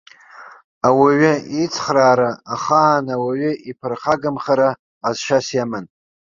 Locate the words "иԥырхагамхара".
3.69-4.69